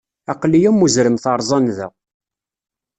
Aql-i 0.31 0.59
am 0.69 0.83
uzrem 0.85 1.15
teṛẓa 1.23 1.57
nnda. 1.59 1.87